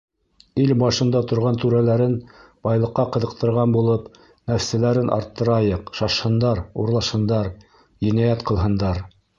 [0.61, 2.15] Ил башында торған түрәләрен
[2.69, 4.09] байлыҡҡа ҡыҙыҡтырған булып,
[4.53, 7.55] нәфселәрен арттырайыҡ, шашһындар, урлашһындар,
[8.11, 9.07] енәйәт ҡылһындар.